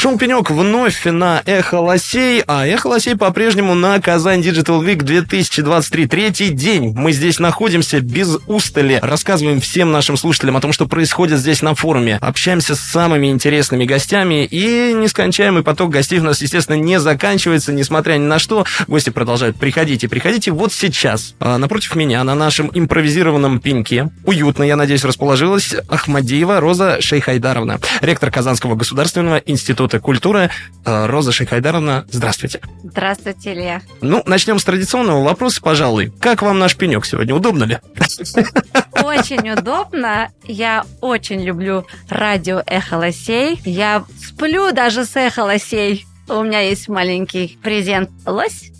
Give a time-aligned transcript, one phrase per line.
[0.00, 6.06] Шум вновь на Эхо Лосей, а Эхо Лосей по-прежнему на Казань Digital Week 2023.
[6.06, 6.94] Третий день.
[6.96, 11.74] Мы здесь находимся без устали, рассказываем всем нашим слушателям о том, что происходит здесь на
[11.74, 17.70] форуме, общаемся с самыми интересными гостями, и нескончаемый поток гостей у нас, естественно, не заканчивается,
[17.70, 18.64] несмотря ни на что.
[18.86, 20.50] Гости продолжают приходить и приходите.
[20.50, 27.02] Вот сейчас, а, напротив меня, на нашем импровизированном пеньке, уютно, я надеюсь, расположилась Ахмадиева Роза
[27.02, 30.50] Шейхайдаровна, ректор Казанского государственного института Института культуры.
[30.84, 32.60] Э, Роза Шейхайдаровна, здравствуйте.
[32.84, 33.82] Здравствуйте, Илья.
[34.00, 36.12] Ну, начнем с традиционного вопроса, пожалуй.
[36.20, 37.34] Как вам наш пенек сегодня?
[37.34, 37.78] Удобно ли?
[39.02, 40.30] Очень удобно.
[40.44, 43.60] Я очень люблю радио Эхо Лосей.
[43.64, 46.06] Я сплю даже с Эхо Лосей.
[46.28, 48.70] У меня есть маленький презент лось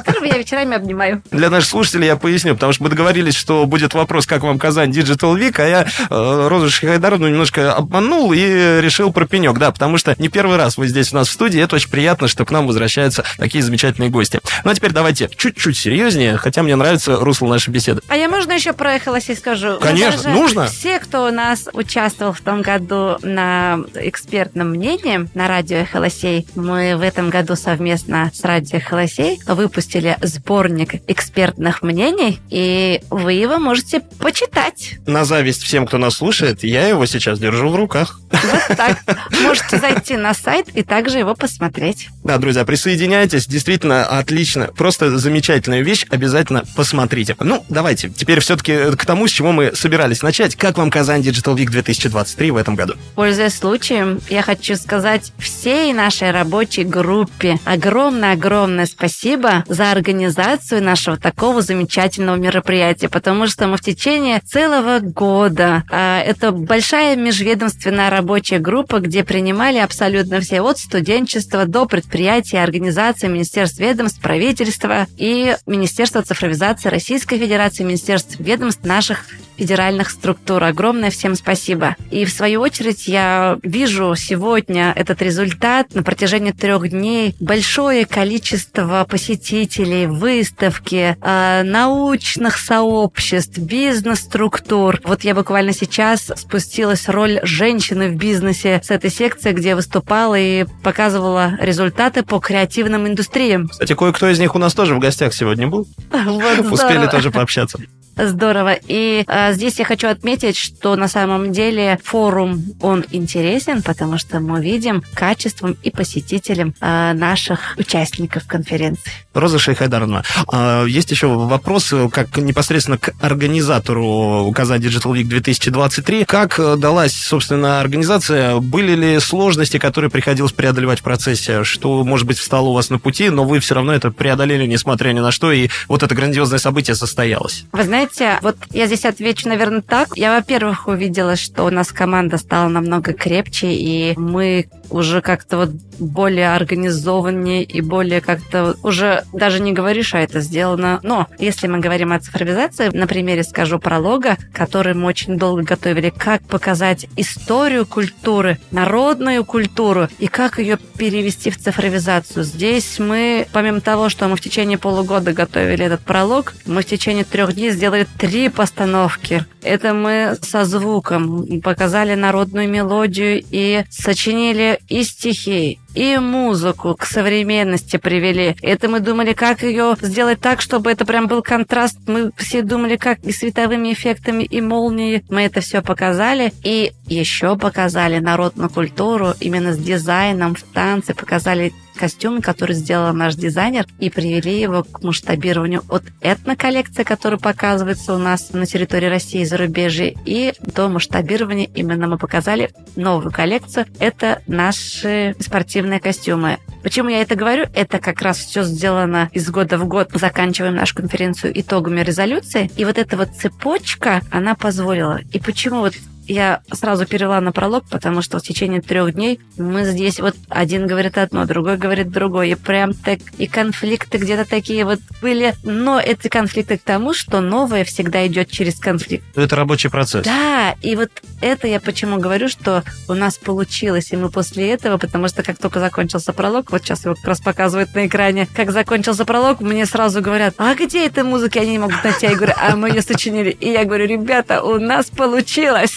[0.00, 1.22] которого я вечерами обнимаю.
[1.30, 4.90] Для наших слушателей я поясню, потому что мы договорились, что будет вопрос, как вам Казань
[4.90, 9.98] Digital Week, а я э, Розу Шахайдаровну немножко обманул и решил про пенек, да, потому
[9.98, 12.50] что не первый раз вы здесь у нас в студии, это очень приятно, что к
[12.50, 14.40] нам возвращаются такие замечательные гости.
[14.64, 18.02] Ну а теперь давайте чуть-чуть серьезнее, хотя мне нравится русло нашей беседы.
[18.08, 19.78] А я можно еще про Эхолоси скажу?
[19.80, 20.66] Конечно, нужно.
[20.66, 26.96] Все, кто у нас участвовал в том году на экспертном мнении на радио Эхолосей, мы
[26.96, 29.83] в этом году совместно с радио Эхолосей выпустили
[30.22, 34.96] сборник экспертных мнений, и вы его можете почитать.
[35.06, 38.20] На зависть всем, кто нас слушает, я его сейчас держу в руках.
[38.30, 38.98] Вот так.
[39.42, 42.08] Можете зайти на сайт и также его посмотреть.
[42.22, 43.46] Да, друзья, присоединяйтесь.
[43.46, 44.68] Действительно отлично.
[44.76, 46.06] Просто замечательная вещь.
[46.10, 47.36] Обязательно посмотрите.
[47.40, 48.08] Ну, давайте.
[48.10, 50.56] Теперь все-таки к тому, с чего мы собирались начать.
[50.56, 52.94] Как вам Казань Digital Week 2023 в этом году?
[53.14, 61.60] Пользуясь случаем, я хочу сказать всей нашей рабочей группе огромное-огромное спасибо за организацию нашего такого
[61.60, 69.00] замечательного мероприятия, потому что мы в течение целого года, а, это большая межведомственная рабочая группа,
[69.00, 76.88] где принимали абсолютно все, от студенчества до предприятий, организаций, министерств, ведомств, правительства и Министерства цифровизации
[76.88, 79.26] Российской Федерации, Министерств ведомств наших
[79.56, 80.62] федеральных структур.
[80.64, 81.96] Огромное всем спасибо.
[82.10, 87.34] И в свою очередь я вижу сегодня этот результат на протяжении трех дней.
[87.40, 95.00] Большое количество посетителей, выставки, э, научных сообществ, бизнес-структур.
[95.04, 100.66] Вот я буквально сейчас спустилась роль женщины в бизнесе с этой секции, где выступала и
[100.82, 103.68] показывала результаты по креативным индустриям.
[103.68, 105.86] Кстати, кое-кто из них у нас тоже в гостях сегодня был.
[106.24, 107.78] Вот Успели тоже пообщаться.
[108.16, 108.74] Здорово.
[108.86, 114.40] И э, здесь я хочу отметить, что на самом деле форум, он интересен, потому что
[114.40, 119.12] мы видим качеством и посетителем э, наших участников конференции.
[119.34, 120.22] Роза Шейхайдаровна,
[120.52, 126.24] э, есть еще вопрос, как непосредственно к организатору Казань Digital Week 2023.
[126.24, 128.60] Как далась, собственно, организация?
[128.60, 131.64] Были ли сложности, которые приходилось преодолевать в процессе?
[131.64, 135.12] Что, может быть, встало у вас на пути, но вы все равно это преодолели, несмотря
[135.12, 137.64] ни на что, и вот это грандиозное событие состоялось?
[137.72, 140.08] Вы знаете, знаете, вот я здесь отвечу, наверное, так.
[140.16, 145.70] Я, во-первых, увидела, что у нас команда стала намного крепче, и мы уже как-то вот
[145.98, 151.00] более организованнее и более как-то уже даже не говоришь, а это сделано.
[151.02, 156.12] Но если мы говорим о цифровизации, на примере скажу пролога, который мы очень долго готовили,
[156.16, 162.44] как показать историю культуры, народную культуру и как ее перевести в цифровизацию.
[162.44, 167.24] Здесь мы, помимо того, что мы в течение полугода готовили этот пролог, мы в течение
[167.24, 169.44] трех дней сделали три постановки.
[169.62, 177.96] Это мы со звуком показали народную мелодию и сочинили и стихи, и музыку к современности
[177.96, 178.56] привели.
[178.62, 181.98] Это мы думали, как ее сделать так, чтобы это прям был контраст.
[182.06, 185.24] Мы все думали, как и световыми эффектами, и молнией.
[185.28, 186.52] Мы это все показали.
[186.62, 191.14] И еще показали народную культуру именно с дизайном в танце.
[191.14, 198.14] Показали костюм, который сделал наш дизайнер, и привели его к масштабированию от этноколлекции, которая показывается
[198.14, 203.86] у нас на территории России и зарубежья, и до масштабирования именно мы показали новую коллекцию.
[203.98, 206.58] Это наши спортивные костюмы.
[206.82, 207.64] Почему я это говорю?
[207.74, 210.10] Это как раз все сделано из года в год.
[210.12, 212.70] Заканчиваем нашу конференцию итогами резолюции.
[212.76, 215.20] И вот эта вот цепочка, она позволила.
[215.32, 215.94] И почему вот
[216.26, 220.86] я сразу перевела на пролог, потому что в течение трех дней мы здесь вот один
[220.86, 222.48] говорит одно, другой говорит другое.
[222.48, 225.54] И прям так, и конфликты где-то такие вот были.
[225.62, 229.24] Но эти конфликты к тому, что новое всегда идет через конфликт.
[229.36, 230.24] Это рабочий процесс.
[230.24, 231.10] Да, и вот
[231.40, 235.58] это я почему говорю, что у нас получилось, и мы после этого, потому что как
[235.58, 239.86] только закончился пролог, вот сейчас его как раз показывают на экране, как закончился пролог, мне
[239.86, 241.60] сразу говорят, а где эта музыка?
[241.60, 242.26] Они не могут найти.
[242.26, 243.50] Я говорю, а мы ее сочинили.
[243.50, 245.94] И я говорю, ребята, у нас получилось.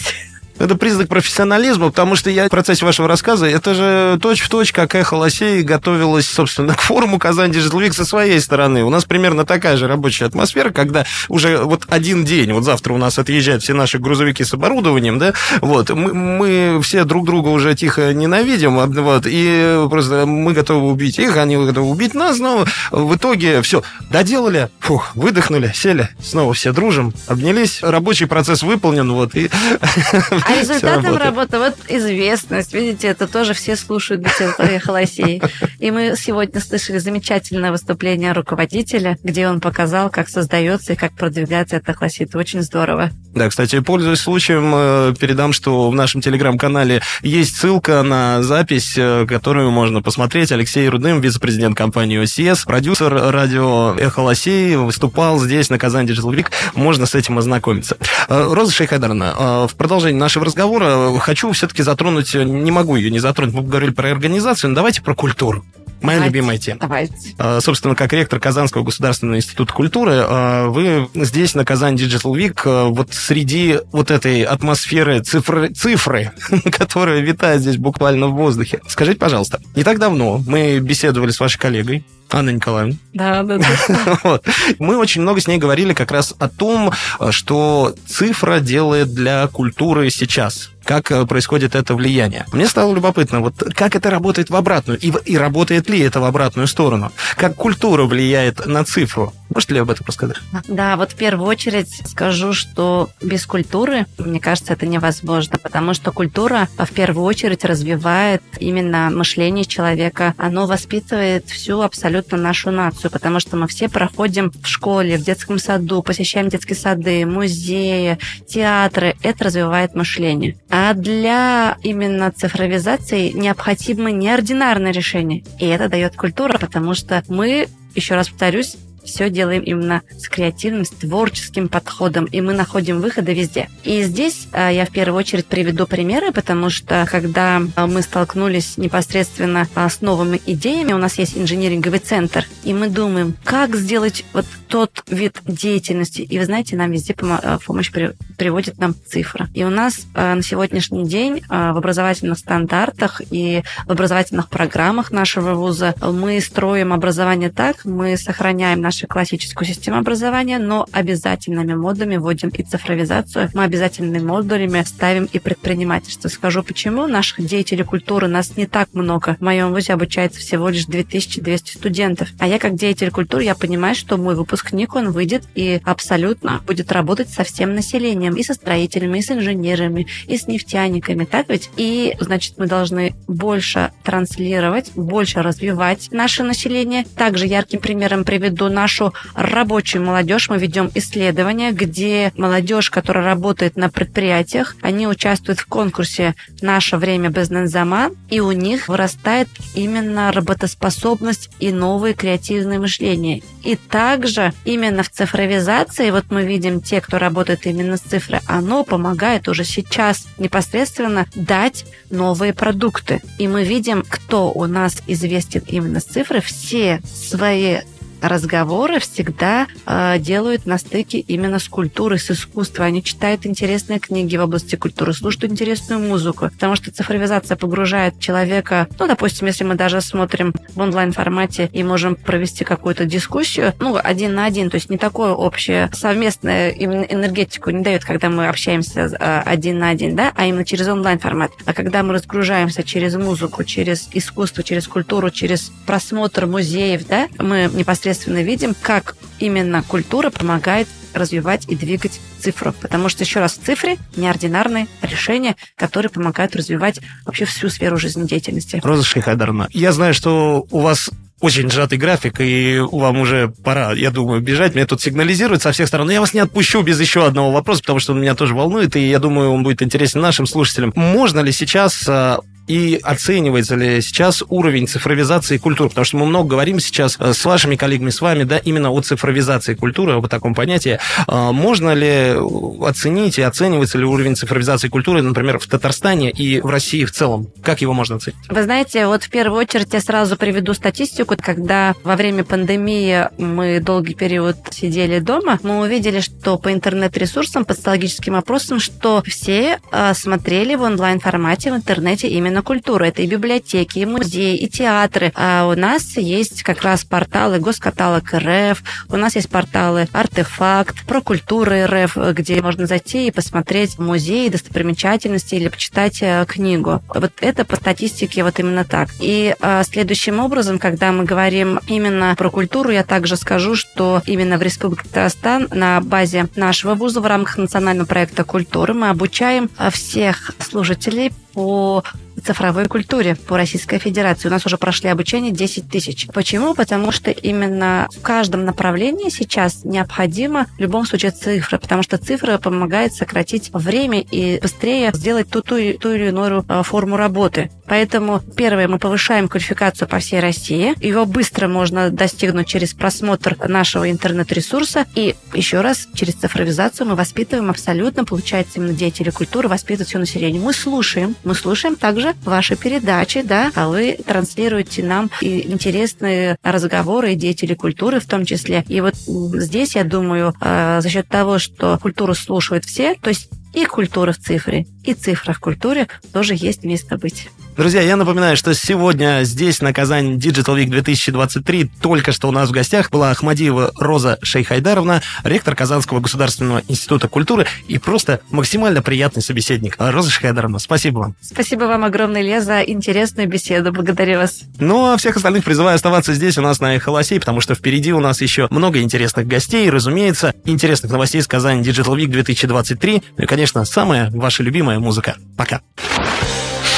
[0.58, 5.14] Это признак профессионализма, потому что я в процессе вашего рассказа, это же точь-в-точь, как Эхо
[5.14, 8.82] Лосей готовилась, собственно, к форуму Казань Digital со своей стороны.
[8.84, 12.98] У нас примерно такая же рабочая атмосфера, когда уже вот один день, вот завтра у
[12.98, 17.74] нас отъезжают все наши грузовики с оборудованием, да, вот, мы, мы все друг друга уже
[17.76, 23.14] тихо ненавидим, вот, и просто мы готовы убить их, они готовы убить нас, но в
[23.14, 29.50] итоге все, доделали, фух, выдохнули, сели, снова все дружим, обнялись, рабочий процесс выполнен, вот, и
[30.48, 35.42] А результатом работы, вот известность, видите, это тоже все слушают Бетелтове Холосей.
[35.78, 41.76] И мы сегодня слышали замечательное выступление руководителя, где он показал, как создается и как продвигается
[41.76, 42.34] эта холосит.
[42.34, 43.10] Очень здорово.
[43.34, 49.26] Да, кстати, пользуясь случаем, э, передам, что в нашем телеграм-канале есть ссылка на запись, э,
[49.28, 50.50] которую можно посмотреть.
[50.50, 56.46] Алексей Рудым, вице-президент компании OCS, продюсер радио «Эхо Лосей», выступал здесь, на Казань Digital Week.
[56.74, 57.96] Можно с этим ознакомиться.
[58.28, 63.54] Э, Роза Шейхадаровна, в продолжение нашего разговора хочу все-таки затронуть, не могу ее не затронуть,
[63.54, 65.64] мы говорили про организацию, но давайте про культуру.
[66.00, 66.80] Моя Давайте, любимая тема.
[66.80, 67.34] Давайте.
[67.38, 72.60] А, Собственно, как ректор Казанского государственного института культуры, а, вы здесь, на Казань Digital Week,
[72.64, 76.30] а, вот среди вот этой атмосферы цифры, цифры,
[76.70, 78.80] которая витает здесь буквально в воздухе.
[78.86, 84.18] Скажите, пожалуйста, не так давно мы беседовали с вашей коллегой, Анной Николаевной, Да, да, да.
[84.22, 84.44] вот.
[84.78, 86.92] Мы очень много с ней говорили как раз о том,
[87.30, 92.46] что цифра делает для культуры сейчас как э, происходит это влияние.
[92.50, 96.24] Мне стало любопытно, вот как это работает в обратную, и, и работает ли это в
[96.24, 97.12] обратную сторону?
[97.36, 99.34] Как культура влияет на цифру?
[99.50, 100.38] Можете ли об этом рассказать?
[100.66, 106.10] Да, вот в первую очередь скажу, что без культуры, мне кажется, это невозможно, потому что
[106.10, 110.34] культура в первую очередь развивает именно мышление человека.
[110.38, 115.58] Оно воспитывает всю абсолютно нашу нацию, потому что мы все проходим в школе, в детском
[115.58, 119.16] саду, посещаем детские сады, музеи, театры.
[119.22, 120.56] Это развивает мышление.
[120.70, 125.42] А для именно цифровизации необходимы неординарные решения.
[125.58, 128.76] И это дает культура, потому что мы, еще раз повторюсь,
[129.08, 133.68] все делаем именно с креативным, с творческим подходом, и мы находим выходы везде.
[133.82, 138.76] И здесь а, я в первую очередь приведу примеры, потому что когда а, мы столкнулись
[138.76, 144.24] непосредственно а, с новыми идеями, у нас есть инжиниринговый центр, и мы думаем, как сделать
[144.32, 146.20] вот тот вид деятельности.
[146.20, 147.90] И вы знаете, нам везде помо- а, помощь
[148.38, 149.48] приводит нам цифра.
[149.52, 155.10] И у нас а, на сегодняшний день а, в образовательных стандартах и в образовательных программах
[155.10, 162.16] нашего вуза мы строим образование так, мы сохраняем нашу классическую систему образования, но обязательными модулями
[162.16, 163.50] вводим и цифровизацию.
[163.54, 166.28] Мы обязательными модулями ставим и предпринимательство.
[166.28, 167.06] Скажу почему.
[167.06, 169.36] Наших деятелей культуры нас не так много.
[169.40, 172.28] В моем вузе обучается всего лишь 2200 студентов.
[172.38, 176.92] А я как деятель культуры, я понимаю, что мой выпускник, он выйдет и абсолютно будет
[176.92, 178.27] работать со всем населением.
[178.34, 181.24] И со строителями, и с инженерами, и с нефтяниками.
[181.24, 181.70] Так ведь?
[181.76, 187.04] И, значит, мы должны больше транслировать, больше развивать наше население.
[187.16, 190.48] Также ярким примером приведу нашу рабочую молодежь.
[190.48, 197.30] Мы ведем исследования, где молодежь, которая работает на предприятиях, они участвуют в конкурсе «Наше время
[197.30, 203.42] Безнензаман», и у них вырастает именно работоспособность и новые креативные мышления.
[203.64, 208.84] И также именно в цифровизации, вот мы видим те, кто работает именно с цифрой, оно
[208.84, 213.20] помогает уже сейчас непосредственно дать новые продукты.
[213.38, 217.78] И мы видим, кто у нас известен именно с цифрой, все свои
[218.20, 222.86] разговоры всегда э, делают на стыке именно с культурой, с искусством.
[222.86, 228.88] Они читают интересные книги в области культуры, слушают интересную музыку, потому что цифровизация погружает человека,
[228.98, 234.34] ну, допустим, если мы даже смотрим в онлайн-формате и можем провести какую-то дискуссию, ну, один
[234.34, 239.00] на один, то есть не такое общее, совместное именно энергетику не дает, когда мы общаемся
[239.00, 241.52] э, один на один, да, а именно через онлайн-формат.
[241.64, 247.70] А когда мы разгружаемся через музыку, через искусство, через культуру, через просмотр музеев, да, мы
[247.72, 252.72] непосредственно видим, как именно культура помогает развивать и двигать цифру.
[252.80, 258.80] Потому что, еще раз, в цифре неординарные решения, которые помогают развивать вообще всю сферу жизнедеятельности.
[258.82, 261.10] Роза Шейхадаровна, я знаю, что у вас
[261.40, 264.74] очень сжатый график, и вам уже пора, я думаю, бежать.
[264.74, 266.08] Мне тут сигнализируют со всех сторон.
[266.08, 268.96] Но я вас не отпущу без еще одного вопроса, потому что он меня тоже волнует,
[268.96, 270.92] и я думаю, он будет интересен нашим слушателям.
[270.96, 275.88] Можно ли сейчас а, и оценивается ли сейчас уровень цифровизации культуры?
[275.88, 279.00] Потому что мы много говорим сейчас э, с вашими коллегами, с вами, да, именно о
[279.00, 280.98] цифровизации культуры, об таком понятии.
[281.26, 282.36] А можно ли
[282.82, 287.48] оценить и оценивается ли уровень цифровизации культуры, например, в Татарстане и в России в целом?
[287.62, 288.38] Как его можно оценить?
[288.48, 291.36] Вы знаете, вот в первую очередь я сразу приведу статистику.
[291.40, 297.74] Когда во время пандемии мы долгий период сидели дома, мы увидели, что по интернет-ресурсам, по
[297.74, 303.04] социологическим опросам, что все э, смотрели в онлайн-формате в интернете именно именно культуру.
[303.04, 305.32] Это и библиотеки, и музеи, и театры.
[305.34, 311.20] А у нас есть как раз порталы Госкаталог РФ, у нас есть порталы Артефакт, Про
[311.20, 317.02] культуру РФ, где можно зайти и посмотреть музей, достопримечательности или почитать э, книгу.
[317.08, 319.08] Вот это по статистике вот именно так.
[319.20, 324.58] И а, следующим образом, когда мы говорим именно про культуру, я также скажу, что именно
[324.58, 330.52] в Республике Татарстан на базе нашего вуза в рамках национального проекта культуры мы обучаем всех
[330.58, 332.04] служителей по
[332.44, 334.46] цифровой культуре по Российской Федерации.
[334.46, 336.28] У нас уже прошли обучение 10 тысяч.
[336.28, 336.72] Почему?
[336.72, 342.58] Потому что именно в каждом направлении сейчас необходимо в любом случае цифра, потому что цифра
[342.58, 347.72] помогает сократить время и быстрее сделать ту, ту, ту или иную э, форму работы.
[347.88, 350.94] Поэтому, первое, мы повышаем квалификацию по всей России.
[351.04, 355.06] Его быстро можно достигнуть через просмотр нашего интернет-ресурса.
[355.14, 360.60] И еще раз, через цифровизацию мы воспитываем абсолютно, получается, именно деятели культуры, воспитывают все население.
[360.60, 367.32] Мы слушаем, мы слушаем также ваши передачи, да, а вы транслируете нам и интересные разговоры,
[367.32, 368.84] и деятели культуры в том числе.
[368.88, 373.48] И вот здесь, я думаю, а, за счет того, что культуру слушают все, то есть
[373.74, 377.48] и культура в цифре, и цифра в культуре тоже есть место быть.
[377.78, 382.70] Друзья, я напоминаю, что сегодня здесь, на Казань Digital Week 2023, только что у нас
[382.70, 389.42] в гостях была Ахмадиева Роза Шейхайдаровна, ректор Казанского государственного института культуры и просто максимально приятный
[389.42, 389.94] собеседник.
[389.96, 391.36] Роза Шейхайдаровна, спасибо вам.
[391.40, 393.92] Спасибо вам огромное, Ле, за интересную беседу.
[393.92, 394.62] Благодарю вас.
[394.80, 398.18] Ну, а всех остальных призываю оставаться здесь у нас на Эхолосей, потому что впереди у
[398.18, 403.46] нас еще много интересных гостей, разумеется, интересных новостей из Казани Digital Week 2023, ну и,
[403.46, 405.36] конечно, самая ваша любимая музыка.
[405.56, 405.80] Пока.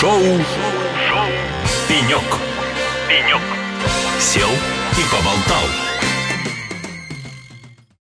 [0.01, 0.23] Шоу
[1.91, 2.23] Пенек.
[3.09, 3.43] Пенек.
[4.21, 5.90] Сел и поболтал.